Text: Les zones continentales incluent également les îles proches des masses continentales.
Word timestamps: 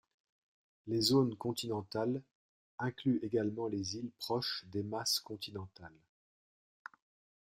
Les 0.87 0.99
zones 0.99 1.35
continentales 1.35 2.23
incluent 2.79 3.19
également 3.21 3.67
les 3.67 3.97
îles 3.97 4.09
proches 4.17 4.65
des 4.71 4.81
masses 4.81 5.19
continentales. 5.19 6.01